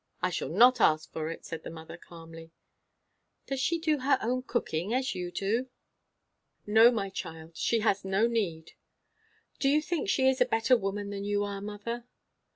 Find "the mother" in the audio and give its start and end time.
1.61-1.95